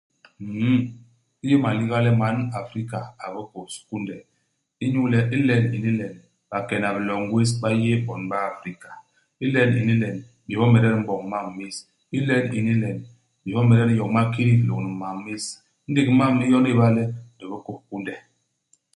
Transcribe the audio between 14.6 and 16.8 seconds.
lôñni mam més. Indék i mam i yon i